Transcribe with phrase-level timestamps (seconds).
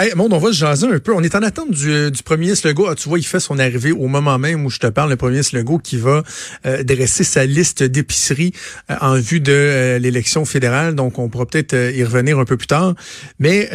[0.00, 1.12] Hey, monde, on va se jaser un peu.
[1.12, 2.86] On est en attente du, euh, du premier Slego.
[2.88, 5.16] Ah, tu vois, il fait son arrivée au moment même où je te parle, le
[5.16, 6.22] premier Slego qui va
[6.66, 8.52] euh, dresser sa liste d'épiceries
[8.92, 10.94] euh, en vue de l'élection fédérale.
[10.94, 12.94] Donc, on pourra peut-être y revenir un peu plus tard.
[13.40, 13.68] Mais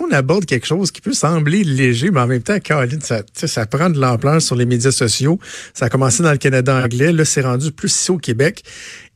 [0.00, 3.66] on aborde quelque chose qui peut sembler léger, mais en même temps, Caroline, ça, ça
[3.66, 5.38] prend de l'ampleur sur les médias sociaux.
[5.74, 7.12] Ça a commencé dans le Canada anglais.
[7.12, 8.64] Là, c'est rendu plus ici au Québec.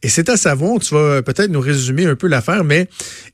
[0.03, 2.89] Et c'est à savoir, tu vas peut-être nous résumer un peu l'affaire, mais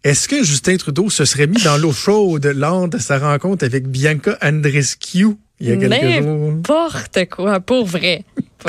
[0.04, 3.88] est-ce que Justin Trudeau se serait mis dans l'eau chaude lors de sa rencontre avec
[3.88, 5.28] Bianca Andrescu
[5.60, 6.36] il y a quelques jours?
[6.36, 8.24] N'importe quoi, pour vrai.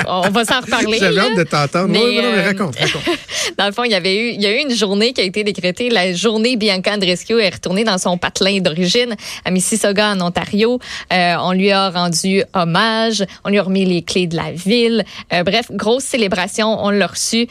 [0.07, 0.97] On va s'en reparler.
[0.99, 1.87] J'avais hâte de t'entendre.
[1.87, 3.19] Mais, non, non, mais raconte, euh, raconte.
[3.57, 5.23] dans le fond, il y avait eu, il y a eu une journée qui a
[5.23, 5.89] été décrétée.
[5.89, 10.79] La journée Bianca Andrescu est retournée dans son patelin d'origine à Mississauga, en Ontario.
[11.11, 13.23] Euh, on lui a rendu hommage.
[13.43, 15.03] On lui a remis les clés de la ville.
[15.33, 16.83] Euh, bref, grosse célébration.
[16.83, 17.47] On l'a reçu.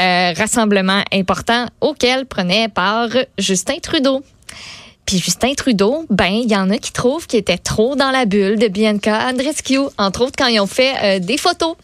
[0.00, 4.22] Euh, rassemblement important auquel prenait part Justin Trudeau.
[5.08, 8.26] Puis Justin Trudeau, ben il y en a qui trouvent qu'il était trop dans la
[8.26, 11.76] bulle de Bianca Andreescu, entre autres quand ils ont fait euh, des photos.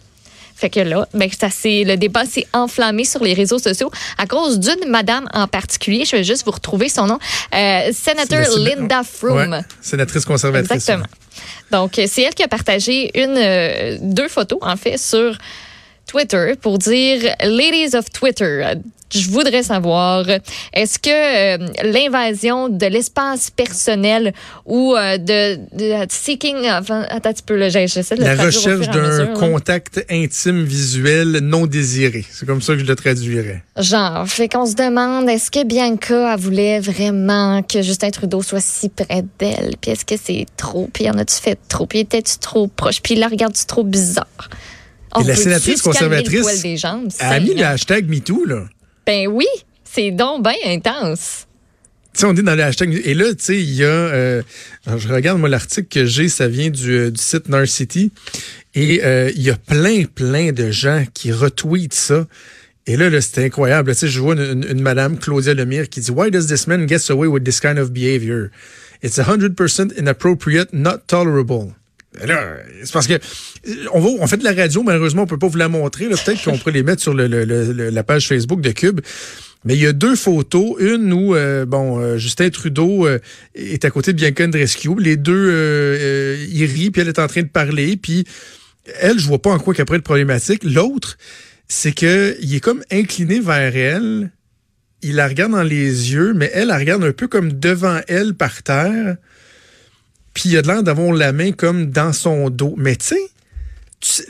[0.55, 4.61] Fait que là, ben ça le débat s'est enflammé sur les réseaux sociaux à cause
[4.61, 6.05] d'une madame en particulier.
[6.05, 7.19] Je vais juste vous retrouver son nom,
[7.55, 10.71] euh, sénateur Linda Froome, sénatrice conservatrice.
[10.71, 11.07] Exactement.
[11.71, 15.39] Donc c'est elle qui a partagé une euh, deux photos en fait sur
[16.15, 18.65] Twitter pour dire Ladies of Twitter.
[19.13, 20.25] Je voudrais savoir,
[20.73, 24.33] est-ce que euh, l'invasion de l'espace personnel
[24.65, 28.89] ou euh, de, de, seeking, enfin, attends un petit peu, là, j'essaie de La recherche
[28.89, 32.25] d'un contact intime visuel non désiré.
[32.31, 33.65] C'est comme ça que je le traduirais.
[33.77, 38.63] Genre, fait qu'on se demande, est-ce que Bianca elle voulait vraiment que Justin Trudeau soit
[38.63, 39.75] si près d'elle?
[39.81, 40.89] Puis est-ce que c'est trop?
[40.93, 41.87] Puis en as-tu fait trop?
[41.87, 43.01] Puis était-tu trop proche?
[43.03, 44.49] Puis la regarde-tu trop bizarre?
[45.21, 46.47] Et la sénatrice conservatrice
[47.21, 48.65] a mis le hashtag MeToo, là.
[49.07, 49.47] Ben oui,
[49.85, 51.47] c'est donc bien intense.
[52.15, 53.03] Tu sais, on dit dans le hashtag.
[53.05, 53.89] Et là, tu sais, il y a.
[53.89, 54.43] Euh,
[54.87, 58.13] je regarde, moi, l'article que j'ai, ça vient du, euh, du site City
[58.75, 62.27] Et euh, il y a plein, plein de gens qui retweetent ça.
[62.87, 63.93] Et là, là c'était incroyable.
[63.93, 66.89] Tu sais, je vois une, une, madame, Claudia Lemire, qui dit Why does this man
[66.89, 68.53] get away with this kind of behavior?
[69.03, 71.75] It's 100% inappropriate, not tolerable.
[72.21, 73.19] C'est parce que
[73.93, 76.07] on, fait de la radio, malheureusement, on peut pas vous la montrer.
[76.07, 79.01] Peut-être qu'on pourrait les mettre sur la page Facebook de Cube.
[79.65, 80.77] Mais il y a deux photos.
[80.79, 83.19] Une où, euh, bon, euh, Justin Trudeau euh,
[83.55, 84.91] est à côté de Bianca Andreescu.
[84.99, 87.97] Les deux, ils rient, puis elle est en train de parler.
[87.97, 88.25] Puis
[89.01, 90.63] elle, je vois pas en quoi qu'après le problématique.
[90.65, 91.17] L'autre,
[91.67, 94.31] c'est que il est comme incliné vers elle.
[95.03, 98.35] Il la regarde dans les yeux, mais elle, elle regarde un peu comme devant elle
[98.35, 99.17] par terre.
[100.35, 102.75] Puis il a l'air d'avoir la main comme dans son dos.
[102.77, 104.27] Mais tu sais,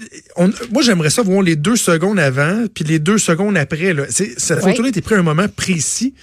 [0.71, 3.93] moi, j'aimerais ça voir les deux secondes avant, puis les deux secondes après.
[3.93, 4.05] Là.
[4.09, 6.15] Cette photo-là était prise à un moment précis.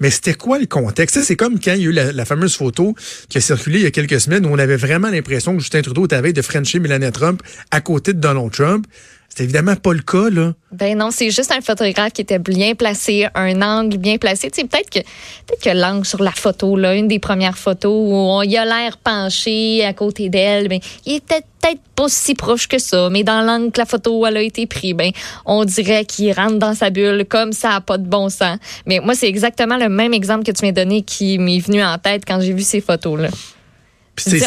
[0.00, 1.22] Mais c'était quoi le contexte?
[1.22, 2.94] C'est comme quand il y a eu la, fameuse photo
[3.28, 5.82] qui a circulé il y a quelques semaines où on avait vraiment l'impression que Justin
[5.82, 8.86] Trudeau était de Frencher Melania Trump à côté de Donald Trump.
[9.34, 10.54] C'est évidemment pas le cas, là.
[10.72, 14.50] Ben non, c'est juste un photographe qui était bien placé, un angle bien placé.
[14.50, 17.92] Tu sais, peut-être que, peut-être que l'angle sur la photo, là, une des premières photos
[17.92, 22.34] où on, il a l'air penché à côté d'elle, ben, il était peut-être pas si
[22.34, 25.12] proche que ça, mais dans l'angle que la photo elle a été prise, ben,
[25.46, 28.58] on dirait qu'il rentre dans sa bulle comme ça a pas de bon sens.
[28.86, 31.98] Mais moi, c'est exactement le même exemple que tu m'as donné qui m'est venu en
[31.98, 33.28] tête quand j'ai vu ces photos-là.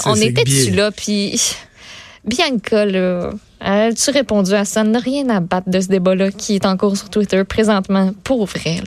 [0.05, 1.41] on était-tu là, puis
[2.25, 3.31] Bianca, là,
[3.63, 4.83] as-tu répondu à ça?
[4.83, 8.45] N'a rien à battre de ce débat-là qui est en cours sur Twitter présentement, pour
[8.45, 8.81] vrai.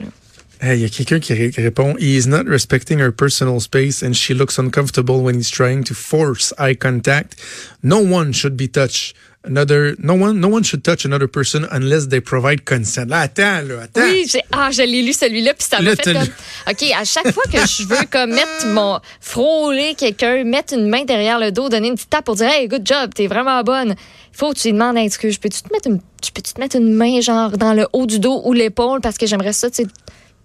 [0.63, 4.31] Il y a quelqu'un qui, répond He is not respecting her personal space and she
[4.31, 7.35] looks uncomfortable when he's trying to force eye contact.
[7.83, 9.15] No one should be touched.
[9.47, 13.09] Another, no one, no one should touch another person unless they provide consent.
[13.09, 14.01] Là, attends, là, attends.
[14.01, 16.21] Oui, ah, je l'ai lu celui-là, puis ça m'a fait comme,
[16.69, 21.05] OK, à chaque fois que je veux comme mettre mon, frôler quelqu'un, mettre une main
[21.05, 23.95] derrière le dos, donner une petite tape pour dire, hey, good job, t'es vraiment bonne.
[24.33, 27.21] Faut que tu lui demandes, excuse, peux-tu te mettre une, peux-tu te mettre une main,
[27.21, 29.83] genre, dans le haut du dos ou l'épaule, parce que j'aimerais ça, tu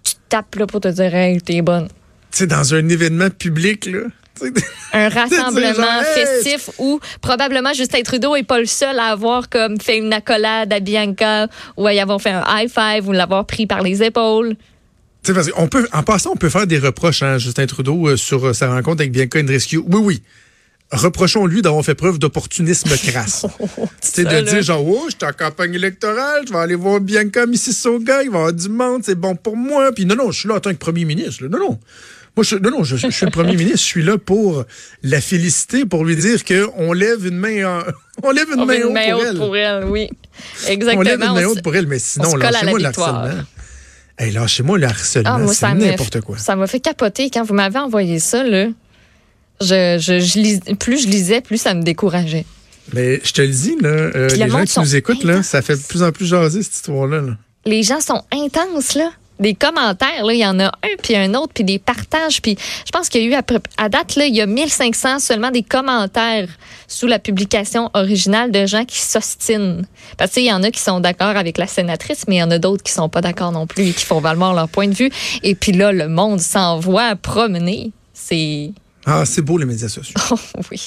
[0.05, 1.89] tu tapes, là, pour te dire, hey, t'es bonne.
[2.33, 4.01] Tu sais, dans un événement public, là
[4.93, 9.99] un rassemblement festif où probablement Justin Trudeau est pas le seul à avoir comme fait
[9.99, 13.67] une accolade à Bianca ou à y avoir fait un high five ou l'avoir pris
[13.67, 14.57] par les épaules.
[15.57, 18.53] on peut, en passant, on peut faire des reproches à Justin Trudeau euh, sur euh,
[18.53, 19.79] sa rencontre avec Bianca Andreescu.
[19.79, 20.23] Oui, oui.
[20.93, 23.47] Reprochons-lui d'avoir fait preuve d'opportunisme crasse.
[24.01, 27.47] C'est de dire genre, oh, je suis en campagne électorale, je vais aller voir Bianca
[27.47, 29.91] Mississauga, il va y avoir du monde, c'est bon pour moi.
[29.93, 31.47] Puis non, non, je suis là en tant que premier ministre.
[31.47, 31.81] Non, non.
[32.35, 33.81] Moi, je, non, non, je, suis le premier ministre.
[33.81, 34.65] Je suis là pour
[35.03, 37.85] la féliciter, pour lui dire qu'on lève une main,
[38.23, 39.37] on lève une main, haute, pour, elle.
[39.37, 39.85] pour elle.
[39.85, 40.09] Oui,
[40.67, 41.01] exactement.
[41.01, 43.45] On lève une main haute pour elle, mais sinon, lâchez-moi le harcèlement.
[44.19, 46.39] Hey, lâchez-moi le harcèlement, ah, c'est n'importe quoi.
[46.39, 48.69] Ça m'a fait capoter quand vous m'avez envoyé ça, là.
[49.61, 52.45] Je, je, je lis, plus je lisais, plus ça me décourageait.
[52.93, 55.77] Mais je te le dis, là, euh, les gens qui nous écoutent, là, ça fait
[55.77, 57.21] de plus en plus jaser cette histoire-là.
[57.21, 57.37] là.
[57.65, 59.11] Les gens sont intenses, là.
[59.41, 62.41] Des commentaires, là, il y en a un puis un autre, puis des partages.
[62.41, 62.57] Puis
[62.87, 63.43] je pense qu'il y a eu, à,
[63.79, 66.49] à date, là, il y a 1500 seulement des commentaires
[66.87, 69.83] sous la publication originale de gens qui s'ostinent.
[70.17, 72.37] Parce que tu sais, il y en a qui sont d'accord avec la sénatrice, mais
[72.37, 74.55] il y en a d'autres qui sont pas d'accord non plus et qui font valoir
[74.55, 75.11] leur point de vue.
[75.43, 77.93] Et puis là, le monde s'envoie promener.
[78.13, 78.73] C'est...
[79.05, 80.15] Ah, c'est beau les médias sociaux.
[80.31, 80.37] Oh,
[80.71, 80.81] oui.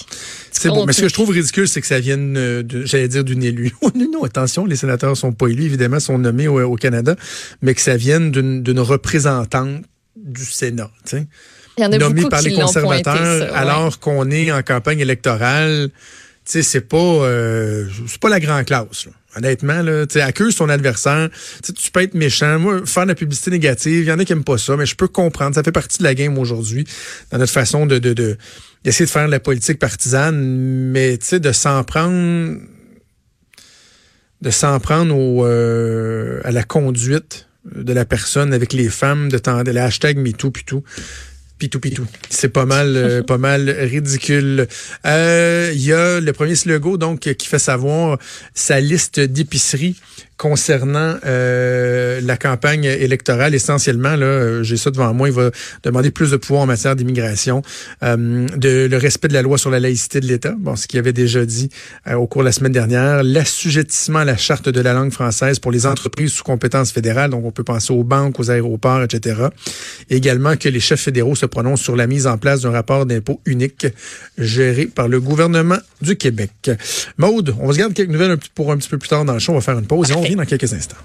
[0.51, 0.85] C'est beau.
[0.85, 3.43] Mais ce que je trouve ridicule, c'est que ça vienne, euh, de- j'allais dire, d'une
[3.43, 3.73] élue.
[3.81, 7.15] Oh, non, non, attention, les sénateurs sont pas élus, évidemment, sont nommés au, au Canada,
[7.61, 9.81] mais que ça vienne d'une représentante
[10.15, 11.27] du Sénat, tu sais,
[11.77, 13.57] Il y en a nommée beaucoup par qui les pointé, conservateurs, ça, ouais.
[13.57, 15.89] alors qu'on est en campagne électorale.
[16.45, 17.87] Tu sais, c'est pas, euh,
[18.21, 19.07] pas la grande classe.
[19.35, 21.29] Honnêtement, là, tu accuse ton adversaire.
[21.63, 22.59] Tu peux être méchant.
[22.59, 24.85] Moi, faire de la publicité négative, il y en a qui aiment pas ça, mais
[24.85, 25.55] je peux comprendre.
[25.55, 26.85] Ça fait partie de la game aujourd'hui,
[27.31, 28.37] dans notre façon de, de, de
[28.83, 30.39] d'essayer de faire de la politique partisane,
[30.91, 32.59] mais tu sais, de s'en prendre,
[34.41, 39.37] de s'en prendre au, euh, à la conduite de la personne avec les femmes, de
[39.37, 40.83] de le hashtag MeToo, puis tout.
[41.57, 42.05] Pitou pitou.
[42.29, 44.67] C'est pas mal, euh, pas mal ridicule.
[45.05, 48.17] Euh, Il y a le premier slogan donc qui fait savoir
[48.53, 49.95] sa liste d'épiceries
[50.37, 53.55] concernant euh, la campagne électorale.
[53.55, 55.29] Essentiellement, là, euh, j'ai ça devant moi.
[55.29, 55.51] Il va
[55.83, 57.61] demander plus de pouvoir en matière d'immigration,
[58.03, 60.53] euh, de le respect de la loi sur la laïcité de l'État.
[60.57, 61.69] Bon, ce qu'il avait déjà dit
[62.07, 65.59] euh, au cours de la semaine dernière, l'assujettissement à la charte de la langue française
[65.59, 67.31] pour les entreprises sous compétence fédérale.
[67.31, 69.41] Donc, on peut penser aux banques, aux aéroports, etc.
[70.09, 73.39] Également que les chefs fédéraux se prononcent sur la mise en place d'un rapport d'impôt
[73.45, 73.87] unique
[74.37, 76.71] géré par le gouvernement du Québec.
[77.17, 79.39] Maude, on va se garder quelques nouvelles pour un petit peu plus tard dans le
[79.39, 79.53] show.
[79.53, 80.97] On va faire une pause revient dans quelques instants.